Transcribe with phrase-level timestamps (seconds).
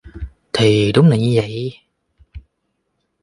[0.53, 1.73] Thì đúng là như vậy